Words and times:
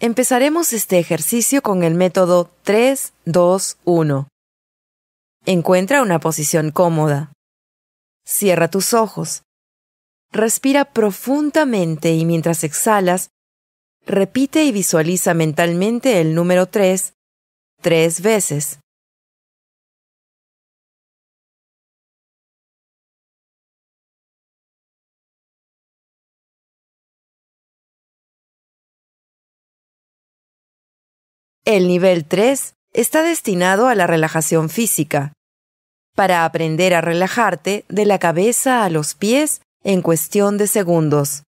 Empezaremos 0.00 0.72
este 0.72 1.00
ejercicio 1.00 1.60
con 1.60 1.82
el 1.82 1.94
método 1.94 2.50
3, 2.62 3.12
2, 3.24 3.78
1. 3.84 4.28
Encuentra 5.44 6.02
una 6.02 6.20
posición 6.20 6.70
cómoda. 6.70 7.32
Cierra 8.24 8.68
tus 8.70 8.94
ojos. 8.94 9.42
Respira 10.30 10.84
profundamente 10.84 12.12
y 12.12 12.24
mientras 12.24 12.62
exhalas, 12.62 13.30
repite 14.06 14.64
y 14.64 14.70
visualiza 14.70 15.34
mentalmente 15.34 16.20
el 16.20 16.34
número 16.34 16.66
3 16.66 17.14
tres 17.80 18.20
veces. 18.20 18.80
El 31.70 31.86
nivel 31.86 32.24
3 32.24 32.76
está 32.94 33.22
destinado 33.22 33.88
a 33.88 33.94
la 33.94 34.06
relajación 34.06 34.70
física, 34.70 35.34
para 36.14 36.46
aprender 36.46 36.94
a 36.94 37.02
relajarte 37.02 37.84
de 37.90 38.06
la 38.06 38.18
cabeza 38.18 38.84
a 38.84 38.88
los 38.88 39.14
pies 39.14 39.60
en 39.84 40.00
cuestión 40.00 40.56
de 40.56 40.66
segundos. 40.66 41.42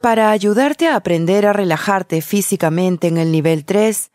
Para 0.00 0.30
ayudarte 0.30 0.88
a 0.88 0.96
aprender 0.96 1.44
a 1.44 1.52
relajarte 1.52 2.22
físicamente 2.22 3.08
en 3.08 3.18
el 3.18 3.32
nivel 3.32 3.66
3, 3.66 4.10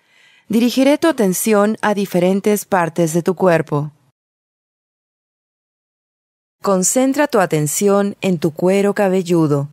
dirigiré 0.50 0.98
tu 0.98 1.08
atención 1.08 1.78
a 1.84 1.94
diferentes 1.94 2.66
partes 2.66 3.14
de 3.14 3.22
tu 3.22 3.36
cuerpo. 3.36 3.92
Concentra 6.64 7.28
tu 7.28 7.40
atención 7.40 8.18
en 8.22 8.40
tu 8.40 8.52
cuero 8.52 8.96
cabelludo 8.96 9.70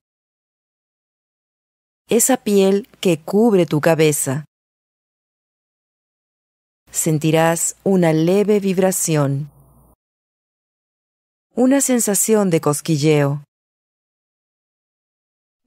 esa 2.17 2.37
piel 2.37 2.89
que 3.01 3.19
cubre 3.19 3.65
tu 3.65 3.81
cabeza. 3.81 4.45
Sentirás 6.91 7.77
una 7.85 8.13
leve 8.13 8.61
vibración, 8.61 9.51
una 11.55 11.81
sensación 11.81 12.51
de 12.51 12.61
cosquilleo, 12.61 13.45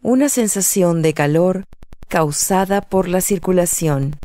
una 0.04 0.30
sensación 0.30 1.02
de 1.02 1.16
calor 1.16 1.64
causada 2.10 2.82
por 2.82 3.08
la 3.08 3.22
circulación. 3.22 4.20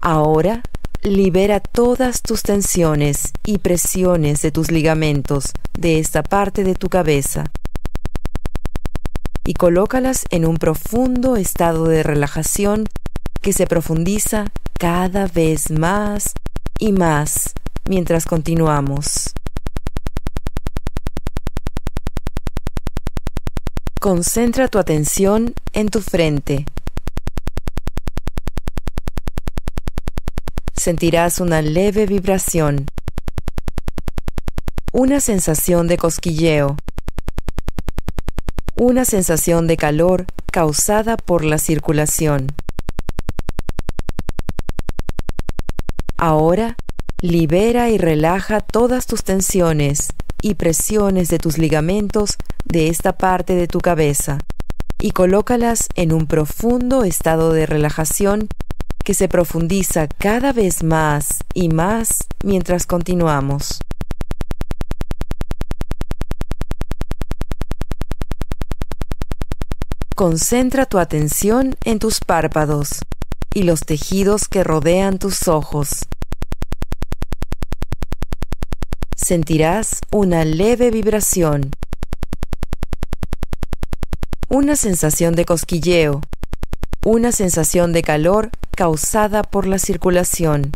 Ahora 0.00 0.62
Libera 1.06 1.60
todas 1.60 2.20
tus 2.20 2.42
tensiones 2.42 3.30
y 3.44 3.58
presiones 3.58 4.42
de 4.42 4.50
tus 4.50 4.72
ligamentos 4.72 5.52
de 5.72 6.00
esta 6.00 6.24
parte 6.24 6.64
de 6.64 6.74
tu 6.74 6.88
cabeza 6.88 7.44
y 9.44 9.54
colócalas 9.54 10.24
en 10.30 10.44
un 10.44 10.56
profundo 10.56 11.36
estado 11.36 11.84
de 11.84 12.02
relajación 12.02 12.88
que 13.40 13.52
se 13.52 13.68
profundiza 13.68 14.46
cada 14.80 15.28
vez 15.28 15.70
más 15.70 16.32
y 16.80 16.90
más 16.90 17.54
mientras 17.88 18.24
continuamos. 18.24 19.30
Concentra 24.00 24.66
tu 24.66 24.80
atención 24.80 25.54
en 25.72 25.88
tu 25.88 26.00
frente 26.00 26.66
sentirás 30.86 31.40
una 31.40 31.62
leve 31.62 32.06
vibración, 32.06 32.86
una 34.92 35.18
sensación 35.18 35.88
de 35.88 35.96
cosquilleo, 35.96 36.76
una 38.76 39.04
sensación 39.04 39.66
de 39.66 39.76
calor 39.76 40.26
causada 40.52 41.16
por 41.16 41.44
la 41.44 41.58
circulación. 41.58 42.52
Ahora, 46.16 46.76
libera 47.20 47.90
y 47.90 47.98
relaja 47.98 48.60
todas 48.60 49.08
tus 49.08 49.24
tensiones 49.24 50.10
y 50.40 50.54
presiones 50.54 51.26
de 51.30 51.40
tus 51.40 51.58
ligamentos 51.58 52.36
de 52.64 52.90
esta 52.90 53.18
parte 53.18 53.56
de 53.56 53.66
tu 53.66 53.80
cabeza 53.80 54.38
y 55.00 55.10
colócalas 55.10 55.88
en 55.96 56.12
un 56.12 56.28
profundo 56.28 57.02
estado 57.02 57.52
de 57.52 57.66
relajación 57.66 58.46
que 59.06 59.14
se 59.14 59.28
profundiza 59.28 60.08
cada 60.08 60.52
vez 60.52 60.82
más 60.82 61.38
y 61.54 61.68
más 61.68 62.26
mientras 62.42 62.86
continuamos. 62.86 63.78
Concentra 70.16 70.86
tu 70.86 70.98
atención 70.98 71.76
en 71.84 72.00
tus 72.00 72.18
párpados 72.18 72.98
y 73.54 73.62
los 73.62 73.82
tejidos 73.82 74.48
que 74.48 74.64
rodean 74.64 75.20
tus 75.20 75.46
ojos. 75.46 76.00
Sentirás 79.16 80.00
una 80.10 80.44
leve 80.44 80.90
vibración, 80.90 81.70
una 84.48 84.74
sensación 84.74 85.36
de 85.36 85.44
cosquilleo, 85.44 86.22
una 87.06 87.30
sensación 87.30 87.92
de 87.92 88.02
calor 88.02 88.50
causada 88.76 89.44
por 89.44 89.68
la 89.68 89.78
circulación. 89.78 90.72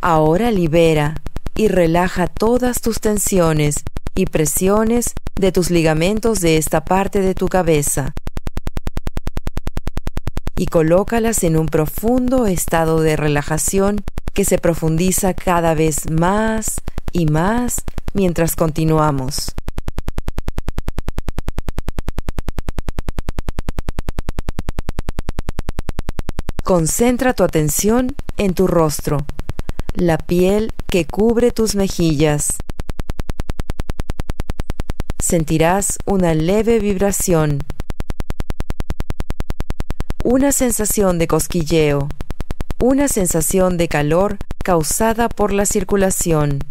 Ahora 0.00 0.50
libera 0.50 1.14
y 1.54 1.68
relaja 1.68 2.26
todas 2.26 2.80
tus 2.80 2.98
tensiones 2.98 3.84
y 4.16 4.26
presiones 4.26 5.14
de 5.36 5.52
tus 5.52 5.70
ligamentos 5.70 6.40
de 6.40 6.56
esta 6.56 6.84
parte 6.84 7.20
de 7.20 7.36
tu 7.36 7.46
cabeza 7.46 8.12
y 10.56 10.66
colócalas 10.66 11.44
en 11.44 11.56
un 11.56 11.66
profundo 11.66 12.46
estado 12.46 13.00
de 13.00 13.14
relajación 13.14 14.02
que 14.34 14.44
se 14.44 14.58
profundiza 14.58 15.34
cada 15.34 15.74
vez 15.74 16.10
más 16.10 16.80
y 17.12 17.26
más 17.26 17.84
mientras 18.12 18.56
continuamos. 18.56 19.54
Concentra 26.68 27.32
tu 27.32 27.44
atención 27.44 28.14
en 28.36 28.52
tu 28.52 28.66
rostro, 28.66 29.24
la 29.94 30.18
piel 30.18 30.74
que 30.86 31.06
cubre 31.06 31.50
tus 31.50 31.74
mejillas. 31.74 32.58
Sentirás 35.18 35.96
una 36.04 36.34
leve 36.34 36.78
vibración, 36.78 37.64
una 40.22 40.52
sensación 40.52 41.18
de 41.18 41.26
cosquilleo, 41.26 42.10
una 42.78 43.08
sensación 43.08 43.78
de 43.78 43.88
calor 43.88 44.36
causada 44.62 45.30
por 45.30 45.54
la 45.54 45.64
circulación. 45.64 46.64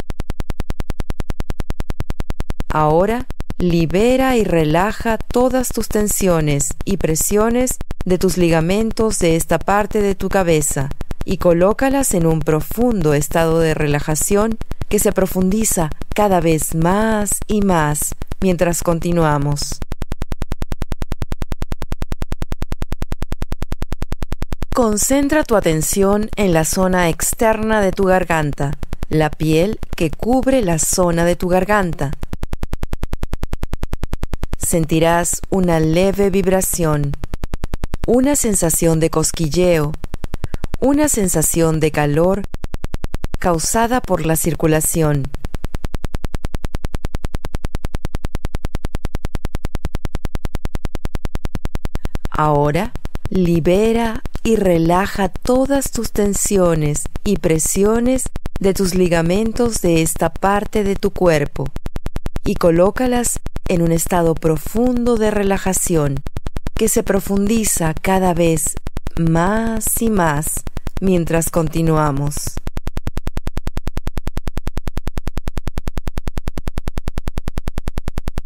Ahora 2.70 3.26
libera 3.58 4.36
y 4.38 4.44
relaja 4.44 5.18
todas 5.18 5.70
tus 5.70 5.88
tensiones 5.88 6.70
y 6.86 6.98
presiones 6.98 7.78
de 8.06 8.18
tus 8.18 8.38
ligamentos 8.38 9.20
de 9.20 9.36
esta 9.36 9.58
parte 9.58 10.02
de 10.02 10.16
tu 10.16 10.30
cabeza 10.30 10.90
y 11.26 11.38
colócalas 11.38 12.14
en 12.14 12.26
un 12.26 12.40
profundo 12.40 13.14
estado 13.14 13.60
de 13.60 13.74
relajación 13.74 14.58
que 14.90 15.00
se 15.00 15.12
profundiza 15.12 15.90
cada 16.14 16.40
vez 16.40 16.76
más 16.76 17.40
y 17.48 17.62
más 17.62 18.16
mientras 18.40 18.84
continuamos. 18.84 19.80
Concentra 24.74 25.44
tu 25.44 25.56
atención 25.56 26.30
en 26.36 26.54
la 26.54 26.64
zona 26.64 27.10
externa 27.10 27.82
de 27.82 27.92
tu 27.92 28.04
garganta, 28.04 28.74
la 29.10 29.32
piel 29.32 29.80
que 29.96 30.12
cubre 30.12 30.62
la 30.62 30.78
zona 30.78 31.26
de 31.26 31.36
tu 31.36 31.48
garganta. 31.48 32.12
Sentirás 34.68 35.40
una 35.50 35.80
leve 35.80 36.30
vibración 36.30 37.14
una 38.06 38.36
sensación 38.36 39.00
de 39.00 39.10
cosquilleo, 39.10 39.94
una 40.82 41.08
sensación 41.08 41.80
de 41.80 41.92
calor 41.92 42.42
causada 43.40 44.02
por 44.02 44.26
la 44.26 44.36
circulación. 44.36 45.30
Ahora 52.30 52.92
libera 53.30 54.22
y 54.44 54.58
relaja 54.58 55.30
todas 55.30 55.92
tus 55.92 56.12
tensiones 56.12 57.06
y 57.24 57.38
presiones 57.38 58.24
de 58.60 58.74
tus 58.74 58.96
ligamentos 58.96 59.82
de 59.82 60.02
esta 60.02 60.34
parte 60.34 60.84
de 60.84 60.98
tu 60.98 61.12
cuerpo 61.12 61.72
y 62.48 62.56
colócalas 62.56 63.42
en 63.68 63.82
un 63.82 63.92
estado 63.92 64.34
profundo 64.34 65.18
de 65.18 65.32
relajación 65.32 66.16
que 66.76 66.88
se 66.88 67.04
profundiza 67.04 67.94
cada 67.94 68.34
vez 68.34 68.76
más 69.20 70.02
y 70.02 70.10
más 70.10 70.64
mientras 71.02 71.50
continuamos. 71.50 72.36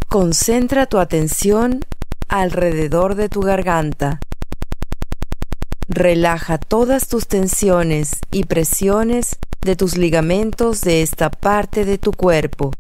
Concentra 0.10 0.88
tu 0.88 0.98
atención 0.98 1.82
alrededor 2.28 3.14
de 3.14 3.30
tu 3.30 3.42
garganta. 3.42 4.20
Relaja 5.88 6.58
todas 6.58 7.08
tus 7.08 7.28
tensiones 7.28 8.14
y 8.32 8.46
presiones 8.46 9.38
de 9.62 9.76
tus 9.76 9.96
ligamentos 9.96 10.82
de 10.82 11.04
esta 11.04 11.30
parte 11.30 11.86
de 11.86 12.00
tu 12.00 12.14
cuerpo 12.14 12.72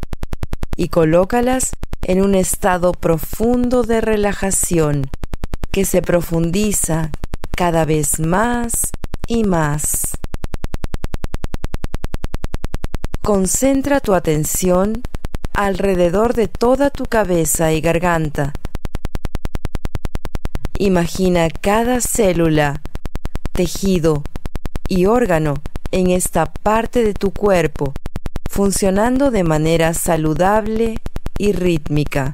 y 0.81 0.89
colócalas 0.89 1.73
en 2.01 2.23
un 2.23 2.33
estado 2.33 2.93
profundo 2.93 3.83
de 3.83 4.01
relajación 4.01 5.11
que 5.71 5.85
se 5.85 6.01
profundiza 6.01 7.11
cada 7.55 7.85
vez 7.85 8.19
más 8.19 8.89
y 9.27 9.43
más. 9.43 10.17
Concentra 13.21 13.99
tu 13.99 14.15
atención 14.15 15.03
alrededor 15.53 16.33
de 16.33 16.47
toda 16.47 16.89
tu 16.89 17.05
cabeza 17.05 17.71
y 17.73 17.79
garganta. 17.79 18.51
Imagina 20.79 21.47
cada 21.51 22.01
célula, 22.01 22.81
tejido 23.51 24.23
y 24.87 25.05
órgano 25.05 25.61
en 25.91 26.09
esta 26.09 26.51
parte 26.51 27.03
de 27.03 27.13
tu 27.13 27.29
cuerpo 27.29 27.93
funcionando 28.51 29.31
de 29.31 29.45
manera 29.45 29.93
saludable 29.93 30.99
y 31.37 31.53
rítmica. 31.53 32.33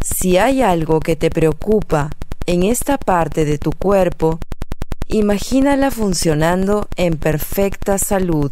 Si 0.00 0.38
hay 0.38 0.62
algo 0.62 1.00
que 1.00 1.16
te 1.16 1.28
preocupa 1.28 2.08
en 2.46 2.62
esta 2.62 2.96
parte 2.96 3.44
de 3.44 3.58
tu 3.58 3.72
cuerpo, 3.72 4.38
imagínala 5.08 5.90
funcionando 5.90 6.88
en 6.96 7.18
perfecta 7.18 7.98
salud. 7.98 8.50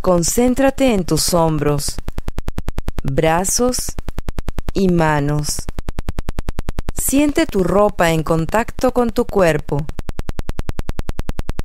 Concéntrate 0.00 0.94
en 0.94 1.04
tus 1.04 1.34
hombros, 1.34 1.96
brazos 3.02 3.92
y 4.72 4.88
manos. 4.88 5.66
Siente 6.94 7.44
tu 7.44 7.62
ropa 7.62 8.10
en 8.10 8.22
contacto 8.22 8.92
con 8.94 9.10
tu 9.10 9.26
cuerpo. 9.26 9.84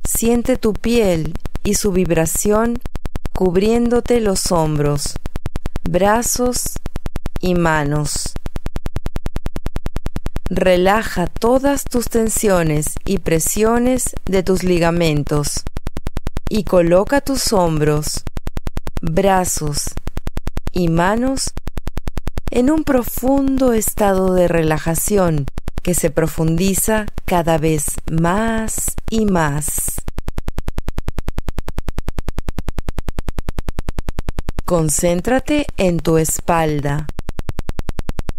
Siente 0.06 0.58
tu 0.58 0.74
piel 0.74 1.32
y 1.64 1.76
su 1.76 1.92
vibración 1.92 2.78
cubriéndote 3.32 4.20
los 4.20 4.52
hombros, 4.52 5.16
brazos 5.88 6.74
y 7.40 7.54
manos. 7.54 8.34
Relaja 10.50 11.26
todas 11.26 11.84
tus 11.84 12.10
tensiones 12.10 12.96
y 13.06 13.16
presiones 13.16 14.14
de 14.26 14.42
tus 14.42 14.62
ligamentos 14.62 15.64
y 16.48 16.64
coloca 16.64 17.20
tus 17.20 17.52
hombros, 17.52 18.22
brazos 19.00 19.94
y 20.72 20.88
manos 20.88 21.52
en 22.50 22.70
un 22.70 22.84
profundo 22.84 23.72
estado 23.72 24.34
de 24.34 24.46
relajación 24.46 25.46
que 25.82 25.94
se 25.94 26.10
profundiza 26.10 27.06
cada 27.24 27.58
vez 27.58 27.84
más 28.10 28.94
y 29.10 29.26
más. 29.26 30.02
Concéntrate 34.64 35.66
en 35.76 35.98
tu 35.98 36.18
espalda. 36.18 37.06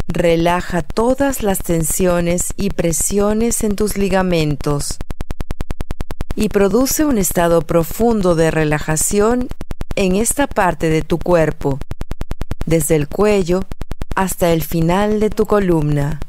Relaja 0.08 0.82
todas 0.82 1.44
las 1.44 1.60
tensiones 1.60 2.54
y 2.58 2.70
presiones 2.70 3.64
en 3.64 3.76
tus 3.76 3.98
ligamentos 3.98 5.00
y 6.38 6.50
produce 6.50 7.04
un 7.04 7.18
estado 7.18 7.64
profundo 7.64 8.36
de 8.36 8.52
relajación 8.52 9.50
en 9.96 10.16
esta 10.16 10.46
parte 10.46 10.88
de 10.88 11.02
tu 11.02 11.18
cuerpo, 11.18 11.80
desde 12.68 12.96
el 12.96 13.08
cuello 13.08 13.62
hasta 14.16 14.54
el 14.54 14.62
final 14.62 15.20
de 15.20 15.32
tu 15.32 15.48
columna. 15.48 16.20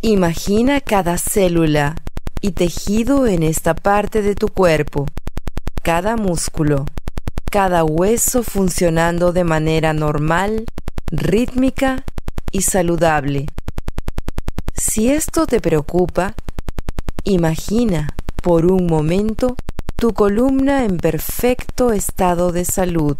Imagina 0.00 0.80
cada 0.80 1.18
célula 1.18 1.96
y 2.40 2.52
tejido 2.52 3.26
en 3.26 3.42
esta 3.42 3.74
parte 3.74 4.22
de 4.22 4.34
tu 4.34 4.48
cuerpo, 4.48 5.06
cada 5.82 6.16
músculo, 6.16 6.86
cada 7.50 7.84
hueso 7.84 8.42
funcionando 8.42 9.34
de 9.34 9.44
manera 9.44 9.92
normal, 9.92 10.64
rítmica 11.10 12.02
y 12.50 12.62
saludable. 12.62 13.44
Si 14.74 15.10
esto 15.10 15.46
te 15.46 15.60
preocupa, 15.60 16.34
imagina 17.24 18.08
por 18.42 18.66
un 18.66 18.86
momento 18.86 19.54
tu 19.96 20.12
columna 20.12 20.84
en 20.84 20.96
perfecto 20.96 21.92
estado 21.92 22.50
de 22.50 22.64
salud. 22.64 23.16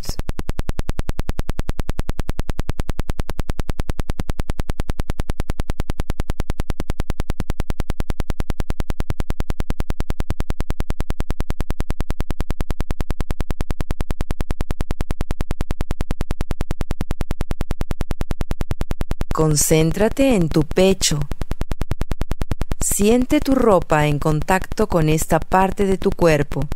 Concéntrate 19.33 20.35
en 20.35 20.49
tu 20.49 20.65
pecho 20.65 21.21
Siente 23.03 23.41
tu 23.41 23.57
ropa 23.57 24.07
en 24.07 24.21
contacto 24.21 24.87
con 24.87 25.09
esta 25.09 25.41
parte 25.41 25.87
de 25.87 25.99
tu 25.99 26.13
cuerpo. 26.13 26.69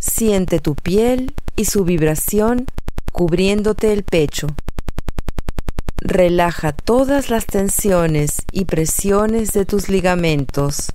Siente 0.00 0.58
tu 0.58 0.74
piel 0.74 1.36
y 1.54 1.66
su 1.66 1.84
vibración 1.84 2.66
cubriéndote 3.12 3.92
el 3.92 4.02
pecho. 4.02 4.48
Relaja 5.98 6.72
todas 6.72 7.30
las 7.30 7.46
tensiones 7.46 8.38
y 8.50 8.64
presiones 8.64 9.52
de 9.52 9.64
tus 9.64 9.88
ligamentos 9.88 10.90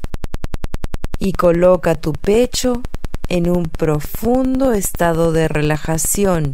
y 1.18 1.32
coloca 1.32 1.96
tu 1.96 2.12
pecho 2.12 2.82
en 3.30 3.50
un 3.50 3.70
profundo 3.70 4.74
estado 4.74 5.32
de 5.32 5.48
relajación 5.48 6.52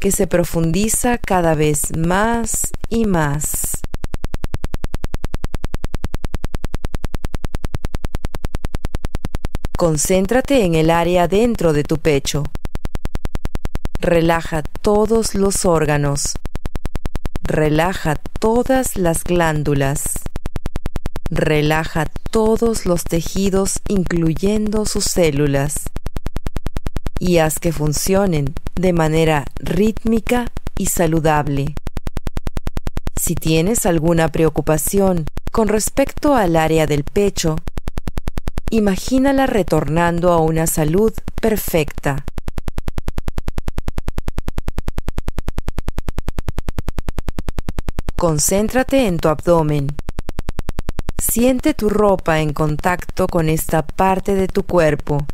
que 0.00 0.10
se 0.10 0.26
profundiza 0.26 1.18
cada 1.18 1.54
vez 1.54 1.96
más 1.96 2.72
y 2.88 3.04
más. 3.04 3.81
Concéntrate 9.82 10.64
en 10.64 10.76
el 10.76 10.90
área 10.90 11.26
dentro 11.26 11.72
de 11.72 11.82
tu 11.82 11.98
pecho. 11.98 12.44
Relaja 13.98 14.62
todos 14.62 15.34
los 15.34 15.64
órganos. 15.64 16.34
Relaja 17.42 18.14
todas 18.14 18.94
las 18.94 19.24
glándulas. 19.24 20.20
Relaja 21.30 22.06
todos 22.30 22.86
los 22.86 23.02
tejidos 23.02 23.80
incluyendo 23.88 24.86
sus 24.86 25.02
células. 25.02 25.90
Y 27.18 27.38
haz 27.38 27.58
que 27.58 27.72
funcionen 27.72 28.54
de 28.76 28.92
manera 28.92 29.46
rítmica 29.56 30.52
y 30.78 30.86
saludable. 30.86 31.74
Si 33.20 33.34
tienes 33.34 33.84
alguna 33.84 34.28
preocupación 34.28 35.26
con 35.50 35.66
respecto 35.66 36.36
al 36.36 36.54
área 36.54 36.86
del 36.86 37.02
pecho, 37.02 37.56
imagínala 38.72 39.44
retornando 39.44 40.32
a 40.32 40.40
una 40.40 40.66
salud 40.66 41.12
perfecta. 41.42 42.24
Concéntrate 48.16 49.06
en 49.06 49.18
tu 49.18 49.28
abdomen. 49.28 49.88
Siente 51.18 51.74
tu 51.74 51.90
ropa 51.90 52.40
en 52.40 52.54
contacto 52.54 53.26
con 53.26 53.50
esta 53.50 53.86
parte 53.86 54.34
de 54.34 54.48
tu 54.48 54.62
cuerpo. 54.62 55.26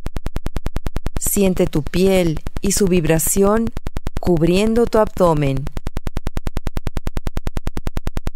Siente 1.17 1.65
tu 1.65 1.81
piel 1.83 2.41
y 2.61 2.73
su 2.73 2.87
vibración 2.87 3.69
cubriendo 4.19 4.85
tu 4.85 4.97
abdomen. 4.97 5.63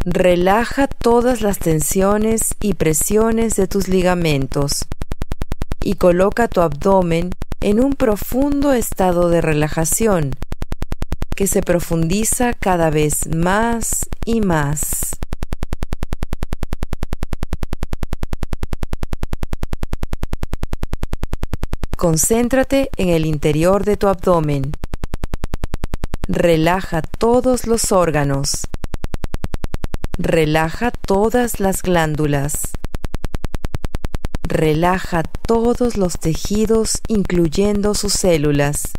Relaja 0.06 0.88
todas 0.88 1.40
las 1.40 1.60
tensiones 1.60 2.56
y 2.60 2.74
presiones 2.74 3.56
de 3.56 3.68
tus 3.68 3.88
ligamentos 3.88 4.86
y 5.82 5.94
coloca 5.94 6.50
tu 6.50 6.60
abdomen 6.60 7.30
en 7.62 7.82
un 7.82 7.94
profundo 7.94 8.74
estado 8.74 9.30
de 9.30 9.40
relajación 9.40 10.32
que 11.38 11.48
se 11.48 11.62
profundiza 11.62 12.52
cada 12.52 12.90
vez 12.90 13.34
más 13.34 14.10
y 14.26 14.42
más. 14.42 15.16
Concéntrate 21.96 22.90
en 22.98 23.08
el 23.08 23.26
interior 23.26 23.86
de 23.86 23.96
tu 23.96 24.10
abdomen. 24.10 24.74
Relaja 26.28 27.02
todos 27.02 27.68
los 27.68 27.94
órganos. 27.94 28.68
Relaja 30.20 30.92
todas 30.92 31.60
las 31.60 31.82
glándulas. 31.82 32.70
Relaja 34.44 35.24
todos 35.24 35.98
los 35.98 36.20
tejidos 36.20 37.02
incluyendo 37.08 37.96
sus 37.96 38.14
células 38.14 38.94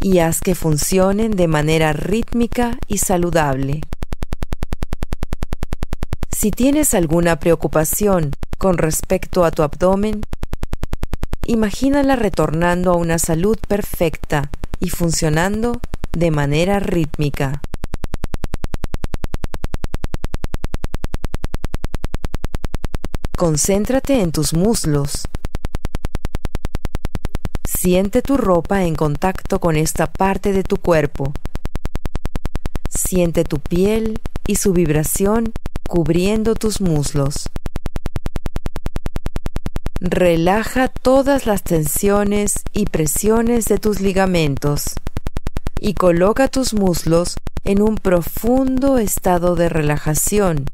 y 0.00 0.18
haz 0.18 0.40
que 0.40 0.56
funcionen 0.56 1.36
de 1.36 1.46
manera 1.46 1.92
rítmica 1.92 2.78
y 2.88 2.98
saludable. 2.98 3.82
Si 6.36 6.50
tienes 6.50 6.92
alguna 6.92 7.38
preocupación 7.38 8.32
con 8.58 8.76
respecto 8.76 9.44
a 9.44 9.52
tu 9.52 9.62
abdomen, 9.62 10.22
imagínala 11.46 12.16
retornando 12.16 12.90
a 12.90 12.96
una 12.96 13.20
salud 13.20 13.56
perfecta 13.68 14.50
y 14.80 14.90
funcionando 14.90 15.80
de 16.10 16.32
manera 16.32 16.80
rítmica. 16.80 17.62
Concéntrate 23.40 24.20
en 24.20 24.32
tus 24.32 24.52
muslos. 24.52 25.26
Siente 27.66 28.20
tu 28.20 28.36
ropa 28.36 28.84
en 28.84 28.94
contacto 28.94 29.60
con 29.60 29.76
esta 29.76 30.12
parte 30.12 30.52
de 30.52 30.62
tu 30.62 30.76
cuerpo. 30.76 31.32
Siente 32.90 33.44
tu 33.44 33.58
piel 33.58 34.20
y 34.46 34.56
su 34.56 34.74
vibración 34.74 35.54
cubriendo 35.88 36.54
tus 36.54 36.82
muslos. 36.82 37.48
Relaja 40.00 40.88
todas 40.88 41.46
las 41.46 41.62
tensiones 41.62 42.56
y 42.74 42.84
presiones 42.84 43.64
de 43.64 43.78
tus 43.78 44.00
ligamentos 44.00 44.96
y 45.80 45.94
coloca 45.94 46.48
tus 46.48 46.74
muslos 46.74 47.36
en 47.64 47.80
un 47.80 47.94
profundo 47.94 48.98
estado 48.98 49.56
de 49.56 49.70
relajación 49.70 50.66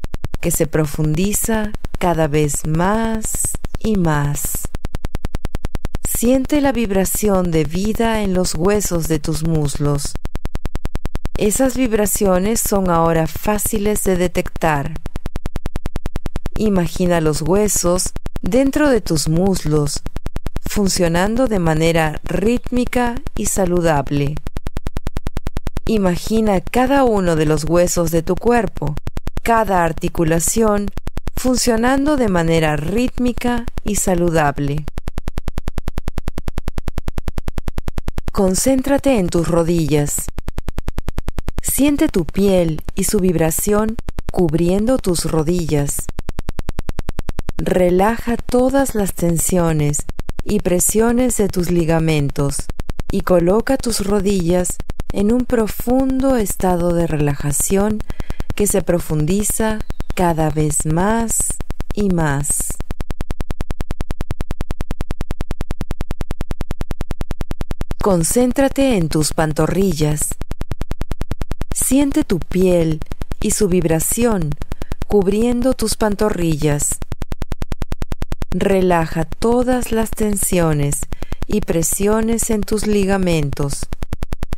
que 0.47 0.51
se 0.51 0.65
profundiza 0.65 1.73
cada 1.99 2.29
vez 2.29 2.65
más 2.65 3.51
y 3.79 3.97
más. 3.97 4.69
Siente 6.07 6.61
la 6.61 6.71
vibración 6.71 7.51
de 7.51 7.65
vida 7.65 8.21
en 8.21 8.33
los 8.33 8.55
huesos 8.55 9.09
de 9.09 9.19
tus 9.19 9.45
muslos. 9.45 10.13
Esas 11.37 11.75
vibraciones 11.75 12.61
son 12.61 12.89
ahora 12.89 13.27
fáciles 13.27 14.05
de 14.05 14.15
detectar. 14.15 14.93
Imagina 16.55 17.19
los 17.19 17.41
huesos 17.41 18.13
dentro 18.41 18.89
de 18.89 19.01
tus 19.01 19.27
muslos, 19.27 20.01
funcionando 20.65 21.47
de 21.47 21.59
manera 21.59 22.21
rítmica 22.23 23.15
y 23.35 23.47
saludable. 23.47 24.35
Imagina 25.87 26.61
cada 26.61 27.03
uno 27.03 27.35
de 27.35 27.45
los 27.45 27.65
huesos 27.65 28.11
de 28.11 28.23
tu 28.23 28.35
cuerpo, 28.35 28.95
cada 29.47 29.85
articulación 29.85 30.87
funcionando 31.37 32.17
de 32.17 32.27
manera 32.27 32.75
rítmica 32.75 33.63
y 33.85 33.95
saludable. 33.95 34.83
Concéntrate 38.33 39.17
en 39.17 39.29
tus 39.29 39.47
rodillas. 39.47 40.25
Siente 41.63 42.09
tu 42.09 42.25
piel 42.25 42.81
y 42.93 43.05
su 43.05 43.21
vibración 43.21 43.95
cubriendo 44.33 44.97
tus 44.97 45.23
rodillas. 45.23 46.07
Relaja 47.55 48.35
todas 48.35 48.95
las 48.95 49.13
tensiones 49.13 49.99
y 50.43 50.59
presiones 50.59 51.37
de 51.37 51.47
tus 51.47 51.71
ligamentos 51.71 52.65
y 53.13 53.21
coloca 53.21 53.77
tus 53.77 54.05
rodillas 54.05 54.75
en 55.13 55.31
un 55.31 55.45
profundo 55.45 56.35
estado 56.35 56.93
de 56.93 57.07
relajación 57.07 58.03
que 58.57 58.65
se 58.65 58.81
profundiza 58.81 59.77
cada 60.15 60.49
vez 60.49 60.87
más 60.87 61.57
y 61.93 62.09
más. 62.09 62.75
Concéntrate 68.01 68.97
en 68.97 69.09
tus 69.09 69.33
pantorrillas. 69.33 70.29
Siente 71.71 72.23
tu 72.23 72.39
piel 72.39 72.99
y 73.41 73.51
su 73.51 73.67
vibración 73.67 74.55
cubriendo 75.05 75.75
tus 75.75 75.95
pantorrillas. 75.95 76.97
Relaja 78.49 79.25
todas 79.25 79.91
las 79.91 80.09
tensiones 80.09 81.01
y 81.45 81.61
presiones 81.61 82.49
en 82.49 82.61
tus 82.61 82.87
ligamentos 82.87 83.85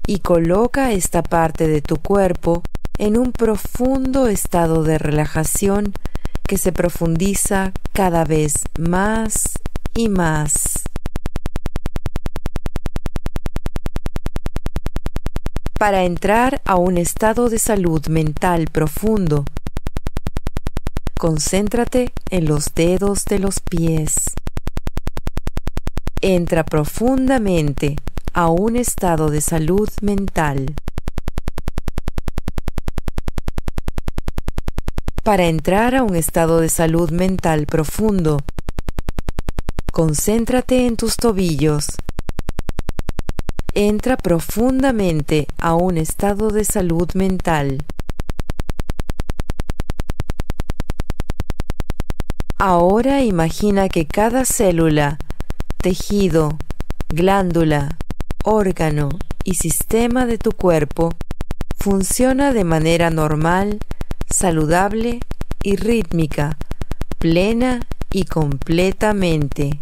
y 0.08 0.20
coloca 0.20 0.94
esta 0.94 1.22
parte 1.22 1.68
de 1.68 1.82
tu 1.82 1.98
cuerpo 1.98 2.63
en 3.00 3.18
un 3.18 3.32
profundo 3.32 4.27
estado 4.27 4.84
de 4.84 4.98
relajación 4.98 5.94
que 6.46 6.58
se 6.58 6.72
profundiza 6.74 7.72
cada 7.94 8.25
vez 8.25 8.65
más 8.77 9.53
y 9.96 10.10
más. 10.10 10.84
Para 15.79 16.03
entrar 16.03 16.62
a 16.65 16.75
un 16.75 16.98
estado 16.98 17.50
de 17.50 17.58
salud 17.58 18.06
mental 18.08 18.68
profundo, 18.68 19.46
concéntrate 21.18 22.12
en 22.29 22.48
los 22.48 22.74
dedos 22.75 23.24
de 23.24 23.39
los 23.39 23.62
pies. 23.62 24.34
Entra 26.22 26.65
profundamente 26.65 27.96
a 28.34 28.50
un 28.50 28.75
estado 28.75 29.29
de 29.29 29.39
salud 29.39 29.89
mental. 30.01 30.75
Para 35.24 35.46
entrar 35.46 35.96
a 35.96 36.04
un 36.04 36.16
estado 36.16 36.60
de 36.60 36.70
salud 36.70 37.12
mental 37.12 37.66
profundo, 37.68 38.40
concéntrate 39.92 40.88
en 40.88 40.96
tus 40.96 41.18
tobillos. 41.18 41.88
Entra 43.74 44.18
profundamente 44.18 45.48
a 45.58 45.76
un 45.76 45.98
estado 45.98 46.50
de 46.50 46.64
salud 46.64 47.10
mental. 47.16 47.86
Ahora 52.58 53.22
imagina 53.22 53.90
que 53.90 54.08
cada 54.08 54.46
célula, 54.46 55.18
tejido, 55.78 56.58
glándula, 57.10 57.98
órgano 58.44 59.10
y 59.44 59.56
sistema 59.56 60.26
de 60.26 60.38
tu 60.38 60.54
cuerpo 60.54 61.14
funciona 61.78 62.52
de 62.54 62.64
manera 62.64 63.10
normal 63.10 63.80
saludable 64.39 65.19
y 65.63 65.75
rítmica, 65.75 66.58
plena 67.17 67.81
y 68.10 68.24
completamente. 68.24 69.77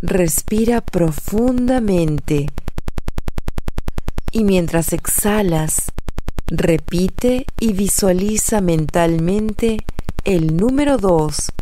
Respira 0.00 0.80
profundamente 0.80 2.46
y 4.30 4.44
mientras 4.44 4.92
exhalas, 4.92 5.90
repite 6.46 7.46
y 7.58 7.72
visualiza 7.72 8.60
mentalmente 8.60 9.78
el 10.24 10.56
número 10.56 10.96
2 10.96 11.53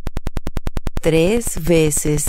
tres 1.03 1.63
veces. 1.63 2.25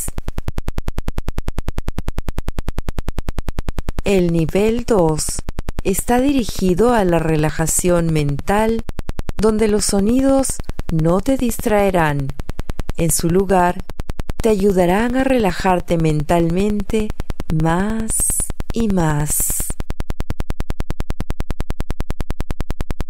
El 4.04 4.34
nivel 4.34 4.84
2 4.86 5.24
está 5.84 6.20
dirigido 6.20 6.94
a 6.94 7.06
la 7.06 7.20
relajación 7.20 8.12
mental 8.12 8.84
donde 9.38 9.68
los 9.68 9.86
sonidos 9.86 10.58
no 10.92 11.22
te 11.22 11.38
distraerán. 11.38 12.28
En 12.98 13.12
su 13.12 13.30
lugar, 13.30 13.84
te 14.42 14.50
ayudarán 14.50 15.16
a 15.18 15.24
relajarte 15.24 15.98
mentalmente 15.98 17.10
más 17.54 18.38
y 18.74 18.88
más. 18.88 19.68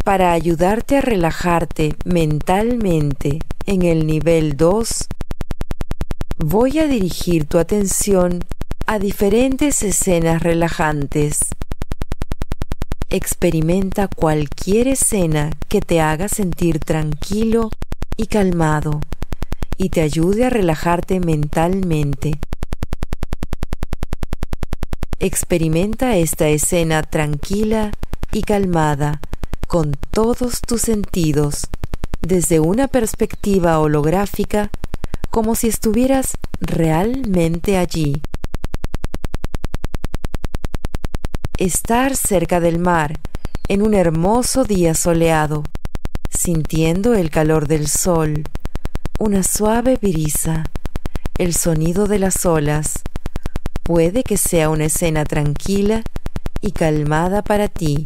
Para 0.03 0.33
ayudarte 0.33 0.97
a 0.97 1.01
relajarte 1.01 1.95
mentalmente 2.03 3.39
en 3.65 3.83
el 3.83 4.05
nivel 4.05 4.57
2, 4.57 5.07
voy 6.37 6.79
a 6.79 6.87
dirigir 6.87 7.45
tu 7.45 7.59
atención 7.59 8.43
a 8.85 8.99
diferentes 8.99 9.83
escenas 9.83 10.41
relajantes. 10.41 11.39
Experimenta 13.09 14.07
cualquier 14.07 14.87
escena 14.87 15.51
que 15.69 15.81
te 15.81 16.01
haga 16.01 16.27
sentir 16.27 16.79
tranquilo 16.79 17.69
y 18.17 18.25
calmado 18.25 18.99
y 19.77 19.89
te 19.89 20.01
ayude 20.01 20.45
a 20.45 20.49
relajarte 20.49 21.19
mentalmente. 21.19 22.39
Experimenta 25.19 26.17
esta 26.17 26.49
escena 26.49 27.03
tranquila 27.03 27.91
y 28.31 28.41
calmada 28.41 29.21
con 29.67 29.93
todos 30.11 30.61
tus 30.61 30.81
sentidos 30.81 31.67
desde 32.21 32.59
una 32.59 32.87
perspectiva 32.87 33.79
holográfica 33.79 34.69
como 35.33 35.55
si 35.55 35.67
estuvieras 35.67 36.37
realmente 36.61 37.79
allí. 37.79 38.21
Estar 41.57 42.15
cerca 42.15 42.59
del 42.59 42.77
mar 42.77 43.19
en 43.67 43.81
un 43.81 43.95
hermoso 43.95 44.63
día 44.63 44.93
soleado, 44.93 45.63
sintiendo 46.29 47.15
el 47.15 47.31
calor 47.31 47.67
del 47.67 47.87
sol, 47.87 48.43
una 49.17 49.41
suave 49.41 49.97
brisa, 49.99 50.65
el 51.39 51.55
sonido 51.55 52.05
de 52.05 52.19
las 52.19 52.45
olas, 52.45 53.01
puede 53.81 54.21
que 54.23 54.37
sea 54.37 54.69
una 54.69 54.85
escena 54.85 55.25
tranquila 55.25 56.03
y 56.61 56.73
calmada 56.73 57.41
para 57.41 57.69
ti, 57.69 58.05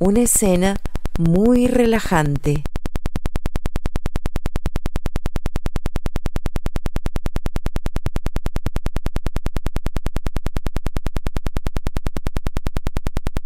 una 0.00 0.20
escena 0.20 0.80
muy 1.18 1.66
relajante. 1.66 2.64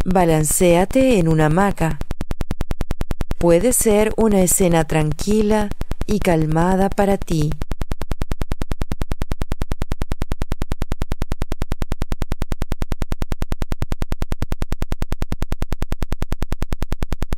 Balanceate 0.09 1.19
en 1.19 1.27
una 1.27 1.47
hamaca. 1.47 1.99
Puede 3.39 3.73
ser 3.73 4.15
una 4.17 4.41
escena 4.41 4.85
tranquila 4.85 5.69
y 6.07 6.21
calmada 6.21 6.91
para 6.91 7.19
ti. 7.19 7.51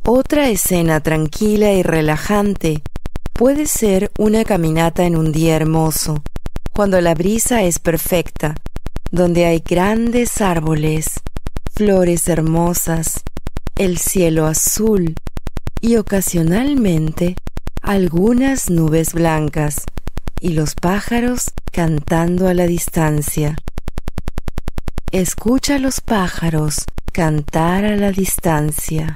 Otra 0.05 0.49
escena 0.49 0.99
tranquila 0.99 1.71
y 1.73 1.81
relajante 1.81 2.83
puede 3.33 3.65
ser 3.65 4.11
una 4.19 4.43
caminata 4.43 5.05
en 5.05 5.15
un 5.15 5.31
día 5.31 5.55
hermoso, 5.55 6.21
cuando 6.71 7.01
la 7.01 7.15
brisa 7.15 7.63
es 7.63 7.79
perfecta, 7.79 8.53
donde 9.11 9.47
hay 9.47 9.63
grandes 9.67 10.39
árboles, 10.39 11.19
flores 11.79 12.27
hermosas, 12.27 13.23
el 13.77 13.97
cielo 13.99 14.47
azul 14.47 15.15
y 15.79 15.95
ocasionalmente 15.95 17.37
algunas 17.81 18.69
nubes 18.69 19.13
blancas 19.13 19.85
y 20.41 20.49
los 20.49 20.75
pájaros 20.75 21.53
cantando 21.71 22.49
a 22.49 22.53
la 22.53 22.67
distancia. 22.67 23.55
Escucha 25.13 25.75
a 25.75 25.79
los 25.79 26.01
pájaros 26.01 26.83
cantar 27.13 27.85
a 27.85 27.95
la 27.95 28.11
distancia. 28.11 29.15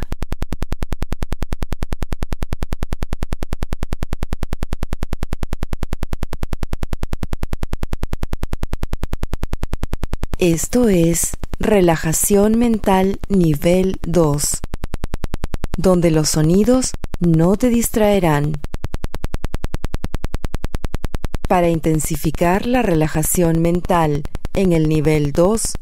Esto 10.39 10.87
es 10.87 11.33
relajación 11.59 12.57
mental 12.57 13.19
nivel 13.29 13.99
2, 14.01 14.59
donde 15.77 16.11
los 16.11 16.29
sonidos 16.29 16.93
no 17.19 17.55
te 17.55 17.69
distraerán. 17.69 18.53
Para 21.47 21.69
intensificar 21.69 22.65
la 22.65 22.81
relajación 22.81 23.61
mental 23.61 24.23
en 24.53 24.73
el 24.73 24.89
nivel 24.89 25.31
2, 25.31 25.73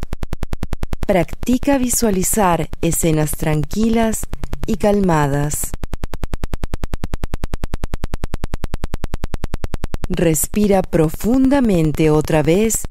practica 1.08 1.78
visualizar 1.78 2.70
escenas 2.82 3.32
tranquilas 3.32 4.28
y 4.68 4.78
calmadas. 4.78 5.72
Respira 10.10 10.82
profundamente 10.82 12.10
otra 12.10 12.44
vez 12.44 12.84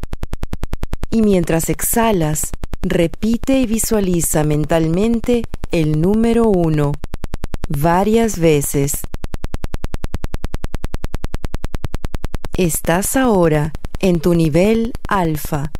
y 1.10 1.22
mientras 1.22 1.68
exhalas, 1.68 2.52
repite 2.82 3.60
y 3.60 3.66
visualiza 3.66 4.44
mentalmente 4.44 5.44
el 5.70 6.00
número 6.00 6.48
uno 6.48 6.92
varias 7.68 8.38
veces. 8.38 8.92
Estás 12.54 13.16
ahora 13.16 13.72
en 14.00 14.20
tu 14.20 14.34
nivel 14.34 14.92
alfa, 15.08 15.70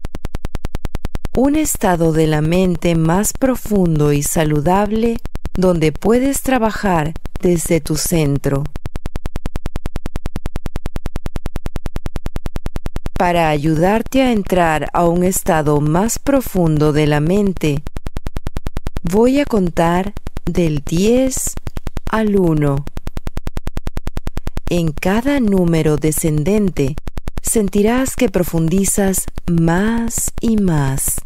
un 1.37 1.57
estado 1.57 2.13
de 2.13 2.27
la 2.27 2.41
mente 2.43 2.95
más 2.95 3.33
profundo 3.33 4.13
y 4.13 4.23
saludable 4.23 5.19
donde 5.55 5.93
puedes 5.93 6.43
trabajar 6.43 7.13
desde 7.41 7.81
tu 7.81 7.97
centro. 7.97 8.65
Para 13.21 13.51
ayudarte 13.51 14.23
a 14.23 14.33
entrar 14.33 14.89
a 14.95 15.07
un 15.07 15.25
estado 15.25 15.83
más 15.83 16.19
profundo 16.19 16.95
de 16.95 17.07
la 17.07 17.21
mente, 17.21 17.83
voy 19.03 19.41
a 19.41 19.45
contar 19.45 20.15
del 20.47 20.79
10 20.83 21.53
al 22.11 22.35
1. 22.35 22.83
En 24.71 24.93
cada 24.93 25.39
número 25.39 25.99
descendente 25.99 26.97
sentirás 27.43 28.17
que 28.17 28.31
profundizas 28.31 29.27
más 29.47 30.33
y 30.41 30.57
más 30.57 31.21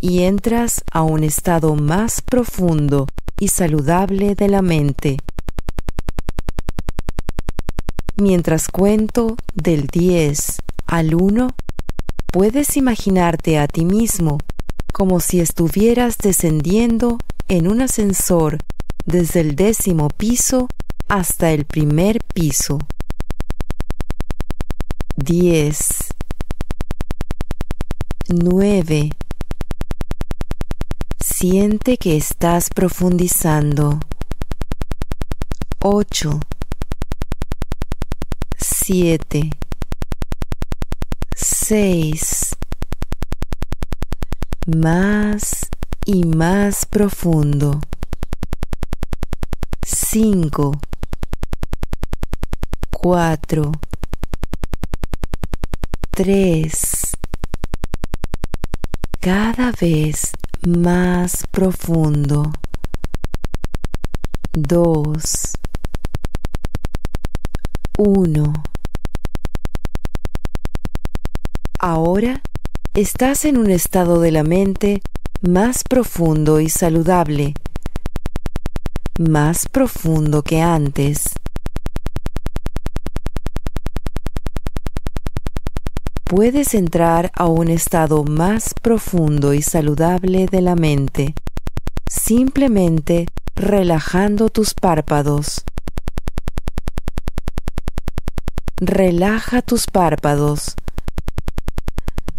y 0.00 0.22
entras 0.22 0.82
a 0.92 1.02
un 1.02 1.24
estado 1.24 1.76
más 1.76 2.22
profundo 2.22 3.06
y 3.38 3.48
saludable 3.48 4.34
de 4.34 4.48
la 4.48 4.62
mente. 4.62 5.18
Mientras 8.16 8.68
cuento 8.68 9.36
del 9.54 9.86
10 9.86 10.56
al 10.90 11.14
1, 11.14 11.54
puedes 12.32 12.76
imaginarte 12.76 13.60
a 13.60 13.68
ti 13.68 13.84
mismo 13.84 14.38
como 14.92 15.20
si 15.20 15.38
estuvieras 15.38 16.18
descendiendo 16.18 17.16
en 17.46 17.68
un 17.68 17.80
ascensor 17.80 18.58
desde 19.06 19.40
el 19.40 19.54
décimo 19.54 20.08
piso 20.08 20.66
hasta 21.08 21.52
el 21.52 21.64
primer 21.64 22.18
piso. 22.34 22.78
10 25.16 25.76
9 28.28 29.10
Siente 31.20 31.98
que 31.98 32.16
estás 32.16 32.68
profundizando. 32.68 34.00
8 35.82 36.40
7 38.58 39.50
6 41.70 42.56
más 44.66 45.68
y 46.04 46.24
más 46.24 46.84
profundo. 46.84 47.80
5 49.86 50.80
4 52.90 53.72
3 56.10 56.72
cada 59.20 59.70
vez 59.80 60.32
más 60.62 61.46
profundo. 61.52 62.52
2 64.54 65.52
1 67.96 68.69
Ahora 71.82 72.42
estás 72.92 73.46
en 73.46 73.56
un 73.56 73.70
estado 73.70 74.20
de 74.20 74.30
la 74.30 74.44
mente 74.44 75.00
más 75.40 75.82
profundo 75.82 76.60
y 76.60 76.68
saludable, 76.68 77.54
más 79.18 79.66
profundo 79.66 80.42
que 80.42 80.60
antes. 80.60 81.30
Puedes 86.24 86.74
entrar 86.74 87.32
a 87.34 87.46
un 87.46 87.70
estado 87.70 88.24
más 88.24 88.74
profundo 88.74 89.54
y 89.54 89.62
saludable 89.62 90.48
de 90.48 90.60
la 90.60 90.76
mente, 90.76 91.34
simplemente 92.06 93.24
relajando 93.54 94.50
tus 94.50 94.74
párpados. 94.74 95.64
Relaja 98.76 99.62
tus 99.62 99.86
párpados 99.86 100.74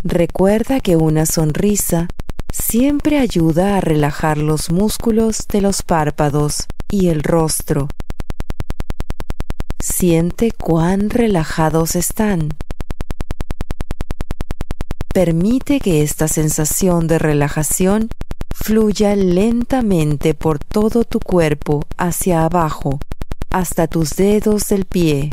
Recuerda 0.04 0.80
que 0.80 0.96
una 0.96 1.28
sonrisa 1.28 2.08
siempre 2.52 3.20
ayuda 3.20 3.78
a 3.78 3.82
relajar 3.82 4.40
los 4.40 4.72
músculos 4.72 5.48
de 5.48 5.62
los 5.62 5.84
párpados 5.84 6.66
y 6.90 7.10
el 7.10 7.22
rostro. 7.22 7.88
Siente 9.80 10.52
cuán 10.52 11.12
relajados 11.12 11.96
están. 11.96 12.50
Permite 15.14 15.80
que 15.80 16.02
esta 16.02 16.28
sensación 16.28 17.06
de 17.06 17.20
relajación 17.20 18.10
fluya 18.56 19.16
lentamente 19.16 20.34
por 20.34 20.58
todo 20.58 21.04
tu 21.04 21.20
cuerpo 21.20 21.86
hacia 21.98 22.44
abajo 22.46 23.00
hasta 23.52 23.86
tus 23.86 24.16
dedos 24.16 24.68
del 24.70 24.86
pie. 24.86 25.30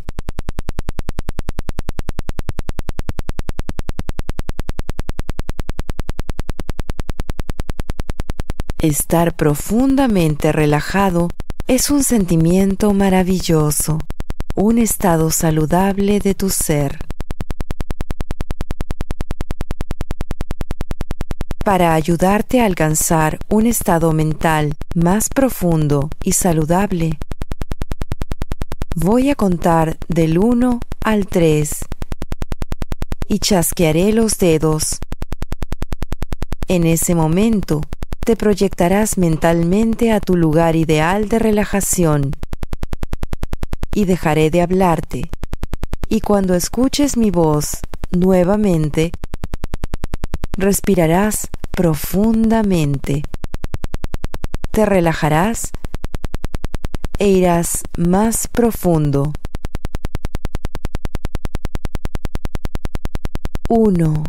Estar 8.80 9.34
profundamente 9.34 10.52
relajado 10.52 11.30
es 11.66 11.90
un 11.90 12.04
sentimiento 12.04 12.94
maravilloso, 12.94 13.98
un 14.54 14.78
estado 14.78 15.32
saludable 15.32 16.20
de 16.20 16.36
tu 16.36 16.48
ser. 16.48 17.04
Para 21.64 21.94
ayudarte 21.94 22.60
a 22.60 22.66
alcanzar 22.66 23.40
un 23.48 23.66
estado 23.66 24.12
mental 24.12 24.76
más 24.94 25.28
profundo 25.28 26.08
y 26.22 26.34
saludable, 26.34 27.18
voy 28.94 29.30
a 29.30 29.34
contar 29.34 29.98
del 30.06 30.38
1 30.38 30.78
al 31.02 31.26
3 31.26 31.84
y 33.26 33.40
chasquearé 33.40 34.12
los 34.12 34.38
dedos. 34.38 35.00
En 36.68 36.86
ese 36.86 37.16
momento, 37.16 37.80
te 38.28 38.36
proyectarás 38.36 39.16
mentalmente 39.16 40.12
a 40.12 40.20
tu 40.20 40.36
lugar 40.36 40.76
ideal 40.76 41.30
de 41.30 41.38
relajación 41.38 42.32
y 43.94 44.04
dejaré 44.04 44.50
de 44.50 44.60
hablarte. 44.60 45.30
Y 46.10 46.20
cuando 46.20 46.54
escuches 46.54 47.16
mi 47.16 47.30
voz 47.30 47.78
nuevamente, 48.10 49.12
respirarás 50.58 51.48
profundamente. 51.70 53.22
Te 54.72 54.84
relajarás 54.84 55.70
e 57.18 57.28
irás 57.28 57.82
más 57.96 58.46
profundo. 58.46 59.32
1 63.70 64.22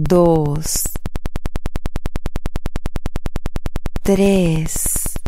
dos, 0.00 0.84
tres. 4.00 5.18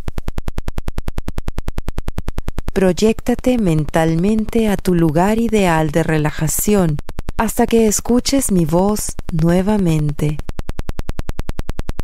Proyéctate 2.73 3.59
mentalmente 3.59 4.69
a 4.69 4.77
tu 4.77 4.95
lugar 4.95 5.41
ideal 5.41 5.91
de 5.91 6.05
relajación 6.05 6.99
hasta 7.37 7.67
que 7.67 7.89
escuches 7.89 8.53
mi 8.53 8.65
voz 8.65 9.17
nuevamente. 9.33 10.39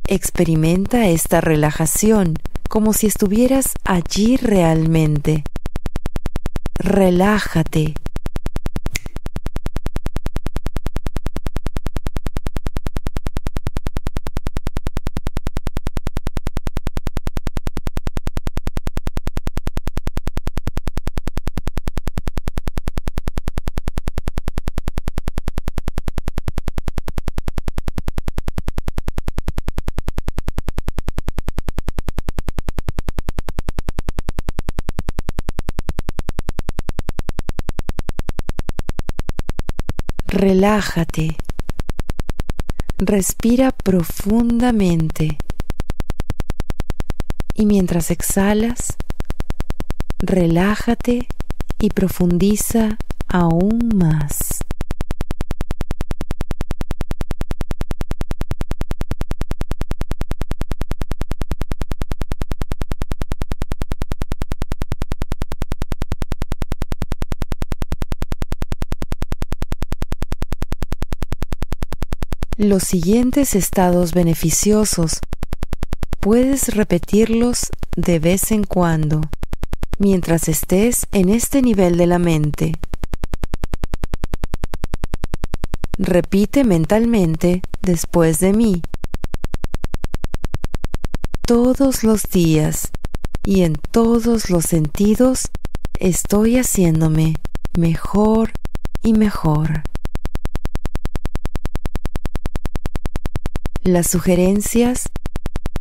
Experimenta 0.09 1.07
esta 1.07 1.41
relajación 1.41 2.35
como 2.69 2.93
si 2.95 3.07
estuvieras 3.07 3.75
allí 3.85 4.37
realmente. 4.39 5.45
Relájate 6.75 7.95
relájate. 40.49 41.37
Respira 42.99 43.73
profundamente. 43.73 45.39
Y 47.55 47.67
mientras 47.67 48.13
exhalas, 48.13 48.97
relájate 50.21 51.27
y 51.81 51.91
profundiza 51.91 52.97
aún 53.27 53.91
más. 53.97 54.46
Los 72.57 72.85
siguientes 72.85 73.55
estados 73.55 74.12
beneficiosos. 74.12 75.21
Puedes 76.21 76.75
repetirlos 76.75 77.69
de 77.97 78.19
vez 78.19 78.51
en 78.51 78.64
cuando, 78.64 79.21
mientras 79.99 80.49
estés 80.49 81.07
en 81.12 81.29
este 81.29 81.61
nivel 81.61 81.99
de 81.99 82.07
la 82.07 82.19
mente. 82.19 82.73
Repite 85.99 86.64
mentalmente 86.64 87.62
después 87.83 88.38
de 88.38 88.53
mí. 88.53 88.83
Todos 91.47 92.05
los 92.05 92.23
días 92.23 92.90
y 93.45 93.62
en 93.62 93.75
todos 93.75 94.51
los 94.51 94.64
sentidos 94.64 95.49
estoy 96.01 96.57
haciéndome 96.57 97.37
mejor 97.79 98.51
y 99.03 99.12
mejor. 99.12 99.83
Las 103.87 104.09
sugerencias, 104.09 105.11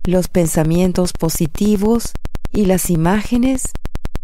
los 0.03 0.27
pensamientos 0.27 1.11
positivos 1.11 2.11
y 2.51 2.67
las 2.67 2.91
imágenes 2.91 3.71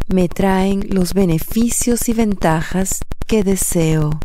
me 0.08 0.30
traen 0.30 0.86
los 0.92 1.16
beneficios 1.16 2.08
y 2.08 2.14
ventajas 2.14 3.00
que 3.26 3.44
deseo. 3.44 4.20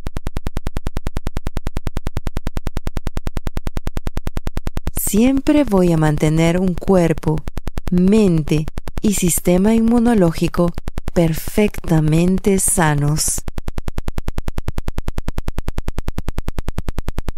Siempre 4.95 5.65
voy 5.65 5.91
a 5.91 5.97
mantener 5.97 6.61
un 6.61 6.75
cuerpo, 6.75 7.39
mente 7.91 8.67
y 9.01 9.15
sistema 9.15 9.75
inmunológico 9.75 10.71
perfectamente 11.15 12.59
sanos. 12.59 13.41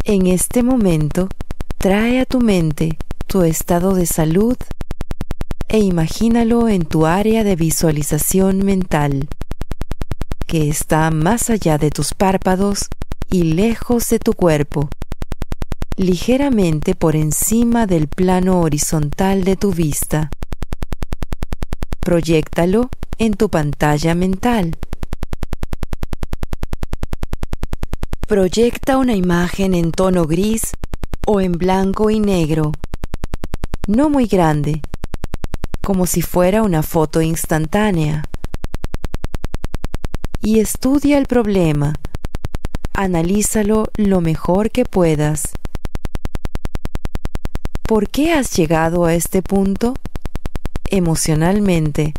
En 0.03 0.27
este 0.27 0.65
momento, 0.65 1.29
Trae 1.79 2.19
a 2.19 2.25
tu 2.25 2.41
mente 2.41 2.99
tu 3.29 3.45
estado 3.45 3.95
de 3.95 4.05
salud 4.05 4.57
e 5.69 5.79
imagínalo 5.79 6.69
en 6.69 6.85
tu 6.85 7.07
área 7.07 7.45
de 7.45 7.55
visualización 7.55 8.65
mental, 8.65 9.29
que 10.49 10.69
está 10.69 11.09
más 11.13 11.51
allá 11.51 11.79
de 11.79 11.93
tus 11.93 12.15
párpados 12.15 12.89
y 13.31 13.45
lejos 13.45 14.09
de 14.09 14.19
tu 14.19 14.33
cuerpo, 14.33 14.91
ligeramente 15.97 16.97
por 16.97 17.15
encima 17.15 17.87
del 17.87 18.09
plano 18.09 18.61
horizontal 18.61 19.45
de 19.45 19.55
tu 19.55 19.71
vista. 19.71 20.31
Proyéctalo 22.01 22.91
en 23.19 23.35
tu 23.35 23.51
pantalla 23.51 24.17
mental. 24.17 24.77
Proyecta 28.27 28.99
una 28.99 29.15
imagen 29.15 29.75
en 29.75 29.93
tono 29.93 30.27
gris 30.27 30.73
o 31.27 31.41
en 31.41 31.53
blanco 31.53 32.11
y 32.11 32.21
negro, 32.21 32.73
no 33.87 34.11
muy 34.11 34.27
grande, 34.27 34.81
como 35.85 36.07
si 36.07 36.23
fuera 36.23 36.63
una 36.63 36.83
foto 36.83 37.23
instantánea. 37.23 38.23
Y 40.41 40.61
estudia 40.61 41.19
el 41.19 41.27
problema, 41.27 41.95
analízalo 42.93 43.89
lo 43.97 44.21
mejor 44.21 44.71
que 44.71 44.85
puedas. 44.85 45.53
¿Por 47.87 48.11
qué 48.11 48.33
has 48.33 48.55
llegado 48.57 49.07
a 49.07 49.15
este 49.15 49.41
punto? 49.41 49.95
Emocionalmente, 50.91 52.13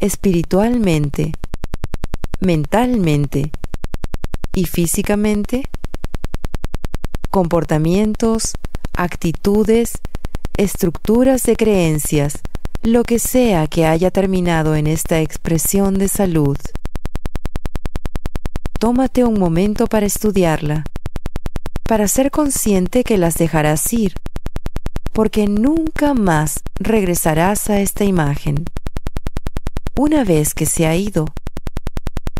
espiritualmente, 0.00 1.32
mentalmente 2.40 3.50
y 4.54 4.64
físicamente 4.64 5.68
comportamientos, 7.36 8.54
actitudes, 8.96 9.98
estructuras 10.56 11.42
de 11.42 11.54
creencias, 11.54 12.40
lo 12.82 13.02
que 13.02 13.18
sea 13.18 13.66
que 13.66 13.84
haya 13.84 14.10
terminado 14.10 14.74
en 14.74 14.86
esta 14.86 15.20
expresión 15.20 15.98
de 15.98 16.08
salud. 16.08 16.56
Tómate 18.80 19.22
un 19.24 19.38
momento 19.38 19.86
para 19.86 20.06
estudiarla. 20.06 20.84
para 21.86 22.08
ser 22.08 22.30
consciente 22.30 23.04
que 23.04 23.18
las 23.18 23.34
dejarás 23.34 23.92
ir, 23.92 24.14
porque 25.12 25.46
nunca 25.46 26.14
más 26.14 26.62
regresarás 26.80 27.68
a 27.68 27.80
esta 27.80 28.04
imagen. 28.04 28.64
Una 29.94 30.24
vez 30.24 30.54
que 30.54 30.64
se 30.64 30.86
ha 30.86 30.96
ido, 30.96 31.26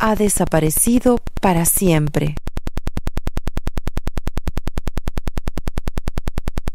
ha 0.00 0.16
desaparecido 0.16 1.18
para 1.42 1.66
siempre. 1.66 2.34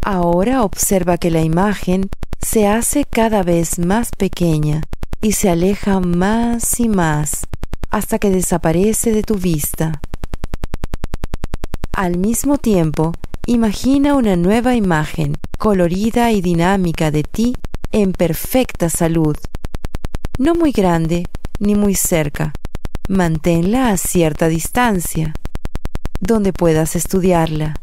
Ahora 0.04 0.64
observa 0.64 1.18
que 1.18 1.30
la 1.30 1.42
imagen 1.42 2.10
se 2.42 2.68
hace 2.68 3.06
cada 3.06 3.44
vez 3.44 3.78
más 3.78 4.10
pequeña 4.18 4.82
y 5.22 5.34
se 5.34 5.50
aleja 5.50 6.00
más 6.00 6.80
y 6.80 6.90
más 6.90 7.46
hasta 7.92 8.18
que 8.18 8.32
desaparece 8.32 9.12
de 9.12 9.22
tu 9.22 9.36
vista. 9.36 10.02
Al 11.92 12.18
mismo 12.18 12.58
tiempo, 12.58 13.14
imagina 13.46 14.16
una 14.16 14.36
nueva 14.36 14.74
imagen 14.76 15.38
colorida 15.60 16.32
y 16.32 16.42
dinámica 16.42 17.12
de 17.12 17.24
ti 17.24 17.56
en 17.92 18.14
perfecta 18.14 18.90
salud. 18.90 19.38
No 20.40 20.56
muy 20.56 20.72
grande 20.72 21.28
ni 21.60 21.76
muy 21.76 21.94
cerca. 21.94 22.54
Manténla 23.08 23.90
a 23.90 23.98
cierta 23.98 24.48
distancia, 24.48 25.36
donde 26.20 26.54
puedas 26.54 26.96
estudiarla. 26.96 27.76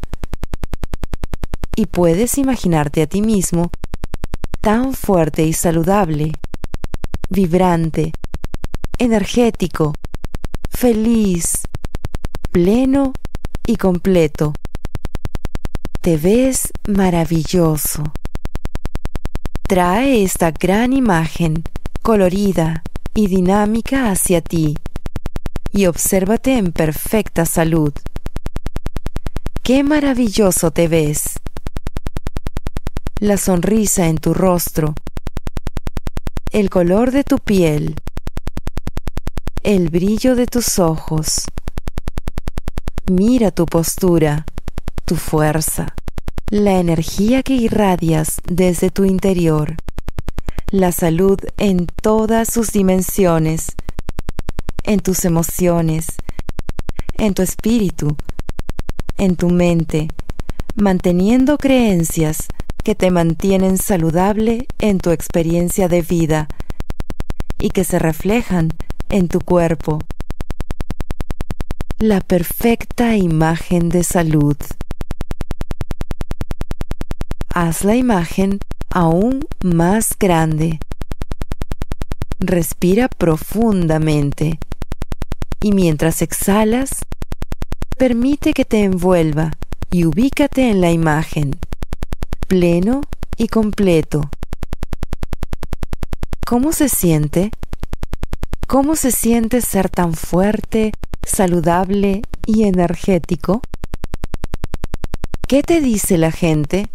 Y 1.79 1.85
puedes 1.85 2.37
imaginarte 2.37 3.03
a 3.03 3.07
ti 3.07 3.21
mismo 3.21 3.71
tan 4.59 4.93
fuerte 4.93 5.43
y 5.43 5.53
saludable, 5.53 6.33
vibrante, 7.29 8.11
energético, 8.97 9.93
feliz, 10.69 11.61
pleno 12.51 13.13
y 13.65 13.77
completo. 13.77 14.51
Te 16.01 16.17
ves 16.17 16.67
maravilloso. 16.85 18.03
Trae 19.65 20.21
esta 20.21 20.51
gran 20.51 20.91
imagen 20.91 21.63
colorida 22.01 22.83
y 23.15 23.27
dinámica 23.27 24.11
hacia 24.11 24.41
ti 24.41 24.75
y 25.71 25.85
obsérvate 25.85 26.57
en 26.57 26.73
perfecta 26.73 27.45
salud. 27.45 27.93
¡Qué 29.63 29.85
maravilloso 29.85 30.71
te 30.71 30.89
ves! 30.89 31.39
La 33.21 33.35
sonrisa 33.35 34.07
en 34.07 34.17
tu 34.17 34.33
rostro, 34.33 34.93
el 36.53 36.69
color 36.69 37.11
de 37.11 37.25
tu 37.25 37.37
piel, 37.37 37.95
el 39.61 39.89
brillo 39.89 40.37
de 40.37 40.45
tus 40.45 40.79
ojos. 40.79 41.43
Mira 43.11 43.51
tu 43.51 43.65
postura, 43.65 44.45
tu 45.03 45.17
fuerza, 45.17 45.93
la 46.49 46.79
energía 46.79 47.43
que 47.43 47.55
irradias 47.55 48.39
desde 48.47 48.89
tu 48.89 49.03
interior, 49.03 49.75
la 50.71 50.93
salud 50.93 51.39
en 51.57 51.87
todas 51.87 52.47
sus 52.47 52.71
dimensiones, 52.71 53.75
en 54.85 55.01
tus 55.01 55.25
emociones, 55.25 56.05
en 57.15 57.33
tu 57.33 57.41
espíritu, 57.41 58.15
en 59.17 59.35
tu 59.35 59.49
mente, 59.49 60.07
manteniendo 60.75 61.57
creencias 61.57 62.47
que 62.83 62.95
te 62.95 63.11
mantienen 63.11 63.77
saludable 63.77 64.67
en 64.79 64.99
tu 64.99 65.11
experiencia 65.11 65.87
de 65.87 66.01
vida 66.01 66.47
y 67.59 67.69
que 67.69 67.83
se 67.83 67.99
reflejan 67.99 68.69
en 69.09 69.27
tu 69.27 69.41
cuerpo. 69.41 69.99
La 71.97 72.21
perfecta 72.21 73.15
imagen 73.17 73.89
de 73.89 74.03
salud. 74.03 74.57
Haz 77.53 77.83
la 77.83 77.95
imagen 77.95 78.59
aún 78.89 79.45
más 79.61 80.17
grande. 80.17 80.79
Respira 82.39 83.09
profundamente 83.09 84.59
y 85.61 85.73
mientras 85.73 86.21
exhalas, 86.21 87.05
permite 87.97 88.53
que 88.53 88.63
te 88.63 88.83
envuelva 88.83 89.51
y 89.91 90.05
ubícate 90.05 90.69
en 90.69 90.79
la 90.79 90.91
imagen, 90.91 91.59
pleno 92.49 93.01
y 93.37 93.47
completo. 93.47 94.31
¿Cómo 96.45 96.73
se 96.73 96.89
siente? 96.89 97.51
¿Cómo 98.67 98.95
se 98.95 99.11
siente 99.11 99.61
ser 99.61 99.87
tan 99.87 100.15
fuerte, 100.15 100.91
saludable 101.23 102.23
y 102.47 102.63
energético? 102.63 103.61
¿Qué 105.47 105.61
te 105.61 105.79
dice 105.79 106.17
la 106.17 106.31
gente? 106.31 106.89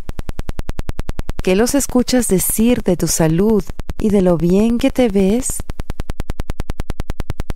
¿Qué 1.45 1.55
los 1.55 1.77
escuchas 1.77 2.27
decir 2.27 2.83
de 2.83 2.97
tu 2.97 3.07
salud 3.07 3.63
y 4.01 4.09
de 4.09 4.23
lo 4.23 4.37
bien 4.37 4.79
que 4.79 4.91
te 4.91 5.09
ves? 5.09 5.63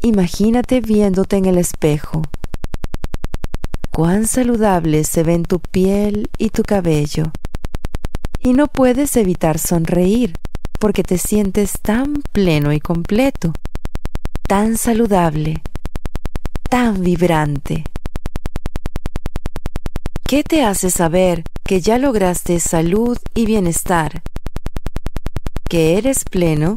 Imagínate 0.03 0.81
viéndote 0.81 1.37
en 1.37 1.47
el 1.47 1.59
espejo. 1.59 2.23
Cuán 3.91 4.29
saludable 4.29 5.03
se 5.03 5.25
ven 5.25 5.43
tu 5.43 5.59
piel 5.59 6.31
y 6.39 6.51
tu 6.51 6.63
cabello. 6.63 7.33
Y 8.49 8.55
no 8.55 8.67
puedes 8.67 9.15
evitar 9.17 9.59
sonreír 9.59 10.33
porque 10.81 11.03
te 11.03 11.19
sientes 11.19 11.73
tan 11.83 12.15
pleno 12.33 12.73
y 12.73 12.81
completo 12.81 13.53
tan 14.49 14.79
saludable, 14.79 15.63
tan 16.71 17.03
vibrante. 17.03 17.85
¿Qué 20.27 20.45
te 20.45 20.65
hace 20.65 20.91
saber 20.91 21.45
que 21.63 21.83
ya 21.83 21.99
lograste 21.99 22.59
salud 22.59 23.19
y 23.35 23.45
bienestar? 23.45 24.23
¿Que 25.69 25.99
eres 25.99 26.25
pleno? 26.25 26.75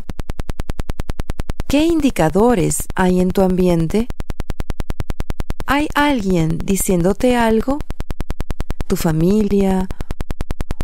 ¿Qué 1.69 1.86
indicadores 1.86 2.79
hay 2.95 3.21
en 3.21 3.29
tu 3.29 3.43
ambiente? 3.43 4.10
¿Hay 5.67 5.88
alguien 5.95 6.57
diciéndote 6.57 7.38
algo? 7.38 7.79
¿Tu 8.88 8.97
familia? 8.97 9.88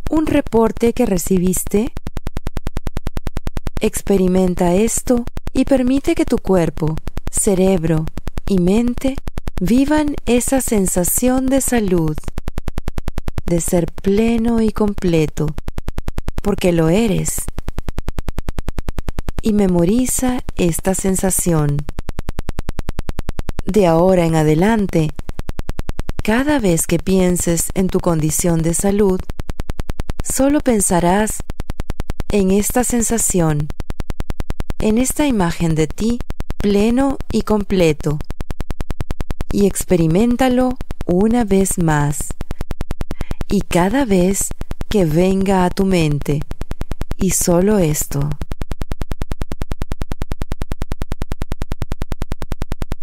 ¿Un 0.09 0.25
reporte 0.25 0.93
que 0.93 1.05
recibiste? 1.05 1.91
Experimenta 3.81 4.73
esto 4.73 5.25
y 5.51 5.65
permite 5.65 6.15
que 6.15 6.23
tu 6.23 6.37
cuerpo, 6.37 6.95
cerebro 7.29 8.05
y 8.47 8.59
mente 8.59 9.15
vivan 9.59 10.15
esa 10.25 10.61
sensación 10.61 11.47
de 11.47 11.59
salud, 11.59 12.15
de 13.45 13.59
ser 13.59 13.87
pleno 13.87 14.61
y 14.61 14.71
completo, 14.71 15.47
porque 16.41 16.71
lo 16.71 16.87
eres. 16.87 17.41
Y 19.41 19.51
memoriza 19.51 20.39
esta 20.55 20.95
sensación. 20.95 21.85
De 23.65 23.87
ahora 23.87 24.25
en 24.25 24.35
adelante, 24.35 25.11
cada 26.23 26.59
vez 26.59 26.87
que 26.87 26.97
pienses 26.97 27.71
en 27.73 27.89
tu 27.89 27.99
condición 27.99 28.61
de 28.61 28.73
salud, 28.73 29.19
solo 30.31 30.59
pensarás 30.59 31.43
en 32.29 32.51
esta 32.51 32.83
sensación 32.83 33.69
en 34.79 34.97
esta 34.97 35.25
imagen 35.25 35.75
de 35.75 35.87
ti 35.87 36.19
pleno 36.57 37.17
y 37.31 37.41
completo. 37.43 38.19
Y 39.51 39.65
experimentalo 39.65 40.77
una 41.05 41.45
vez 41.45 41.77
más. 41.77 42.33
Y 43.47 43.61
cada 43.61 44.05
vez 44.05 44.49
que 44.89 45.05
venga 45.05 45.65
a 45.65 45.69
tu 45.69 45.85
mente 45.85 46.41
y 47.15 47.31
solo 47.31 47.79
esto. 47.79 48.29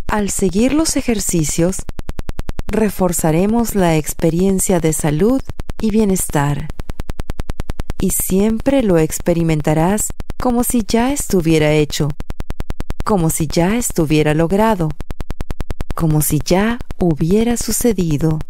Al 0.07 0.31
seguir 0.31 0.75
los 0.75 0.97
ejercicios, 0.97 1.79
reforzaremos 2.69 3.75
la 3.75 3.97
experiencia 3.97 4.79
de 4.81 4.93
salud 4.93 5.43
y 5.81 5.91
bienestar 5.91 6.69
y 8.05 8.11
siempre 8.11 8.83
lo 8.83 8.99
experimentarás 8.99 10.13
como 10.39 10.63
si 10.63 10.85
ya 10.87 11.11
estuviera 11.11 11.73
hecho, 11.73 12.09
como 13.03 13.31
si 13.31 13.47
ya 13.47 13.77
estuviera 13.79 14.35
logrado, 14.35 14.91
como 15.95 16.21
si 16.21 16.39
ya 16.45 16.79
hubiera 16.99 17.57
sucedido. 17.57 18.41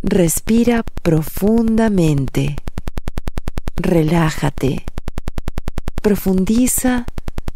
Respira 0.00 0.84
profundamente. 1.02 2.54
Relájate. 3.74 4.84
Profundiza 6.02 7.04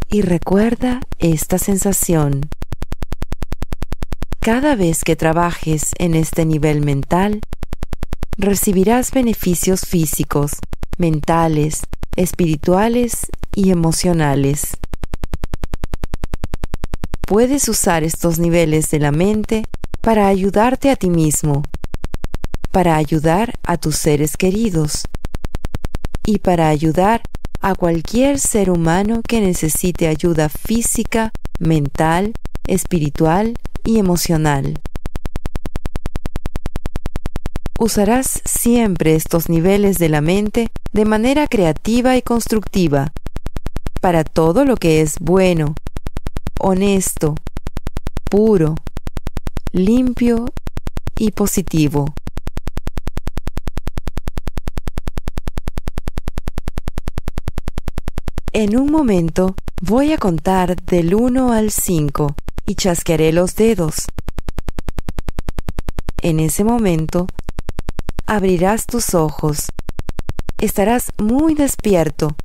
y 0.08 0.22
recuerda 0.22 0.98
esta 1.20 1.58
sensación. 1.58 2.48
Cada 4.44 4.76
vez 4.76 5.04
que 5.04 5.16
trabajes 5.16 5.92
en 5.98 6.14
este 6.14 6.44
nivel 6.44 6.82
mental, 6.82 7.40
recibirás 8.36 9.10
beneficios 9.10 9.86
físicos, 9.86 10.50
mentales, 10.98 11.84
espirituales 12.14 13.28
y 13.54 13.70
emocionales. 13.70 14.76
puedes 17.26 17.70
usar 17.70 18.04
estos 18.04 18.38
niveles 18.38 18.90
de 18.90 18.98
la 18.98 19.12
mente 19.12 19.64
para 20.02 20.28
ayudarte 20.28 20.90
a 20.90 20.96
ti 20.96 21.08
mismo, 21.08 21.62
para 22.70 22.96
ayudar 22.96 23.54
a 23.62 23.78
tus 23.78 23.96
seres 23.96 24.36
queridos 24.36 25.06
y 26.26 26.40
para 26.40 26.68
ayudar 26.68 27.22
a 27.62 27.74
cualquier 27.74 28.38
ser 28.38 28.68
humano 28.68 29.22
que 29.26 29.40
necesite 29.40 30.06
ayuda 30.06 30.50
física, 30.50 31.32
mental, 31.58 32.34
espiritual 32.66 33.54
y 33.84 33.98
emocional. 33.98 34.80
Usarás 37.78 38.40
siempre 38.44 39.14
estos 39.14 39.48
niveles 39.48 39.98
de 39.98 40.08
la 40.08 40.20
mente 40.20 40.70
de 40.92 41.04
manera 41.04 41.48
creativa 41.48 42.16
y 42.16 42.22
constructiva 42.22 43.12
para 44.00 44.24
todo 44.24 44.64
lo 44.64 44.76
que 44.76 45.00
es 45.00 45.16
bueno, 45.20 45.74
honesto, 46.60 47.34
puro, 48.30 48.76
limpio 49.72 50.52
y 51.16 51.32
positivo. 51.32 52.14
En 58.52 58.78
un 58.78 58.90
momento 58.92 59.56
voy 59.82 60.12
a 60.12 60.18
contar 60.18 60.76
del 60.76 61.14
1 61.14 61.52
al 61.52 61.72
5 61.72 62.36
y 62.66 62.74
chasquearé 62.74 63.32
los 63.32 63.54
dedos. 63.54 64.06
En 66.22 66.40
ese 66.40 66.64
momento 66.64 67.26
abrirás 68.26 68.86
tus 68.86 69.14
ojos. 69.14 69.66
Estarás 70.58 71.12
muy 71.18 71.54
despierto, 71.54 72.36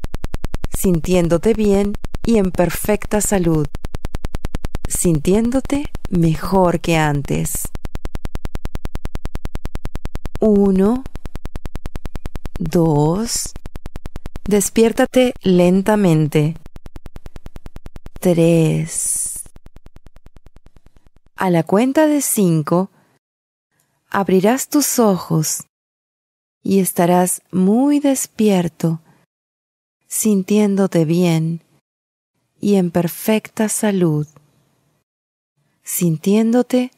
sintiéndote 0.77 1.53
bien 1.53 1.93
y 2.25 2.37
en 2.37 2.51
perfecta 2.51 3.21
salud, 3.21 3.67
sintiéndote 4.87 5.89
mejor 6.09 6.81
que 6.81 6.97
antes. 6.97 7.69
Uno, 10.41 11.03
dos, 12.57 13.53
despiértate 14.45 15.33
lentamente. 15.41 16.55
Tres. 18.19 19.28
A 21.39 21.49
la 21.49 21.63
cuenta 21.63 22.05
de 22.05 22.21
cinco, 22.21 22.89
abrirás 24.09 24.67
tus 24.67 24.99
ojos 24.99 25.63
y 26.61 26.79
estarás 26.79 27.43
muy 27.49 28.01
despierto, 28.01 28.99
sintiéndote 30.05 31.05
bien 31.05 31.61
y 32.59 32.75
en 32.75 32.91
perfecta 32.91 33.69
salud, 33.69 34.27
sintiéndote 35.81 36.91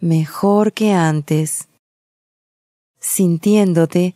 mejor 0.00 0.72
que 0.72 0.92
antes, 0.92 1.68
sintiéndote 3.00 4.14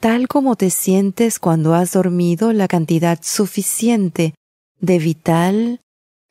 tal 0.00 0.26
como 0.26 0.56
te 0.56 0.70
sientes 0.70 1.38
cuando 1.38 1.74
has 1.74 1.92
dormido 1.92 2.52
la 2.52 2.66
cantidad 2.66 3.20
suficiente 3.22 4.34
de 4.80 4.98
vital, 4.98 5.80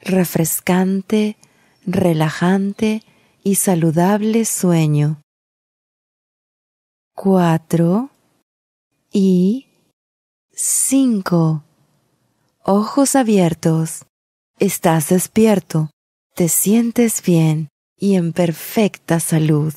refrescante, 0.02 1.38
relajante 1.86 3.04
y 3.44 3.56
saludable 3.56 4.46
sueño 4.46 5.24
cuatro 7.14 8.10
y 9.12 9.68
cinco. 10.52 11.64
Ojos 12.64 13.16
abiertos. 13.16 14.06
Estás 14.60 15.10
despierto. 15.10 15.90
Te 16.36 16.50
sientes 16.50 17.22
bien 17.22 17.70
y 17.98 18.16
en 18.16 18.34
perfecta 18.34 19.20
salud. 19.20 19.74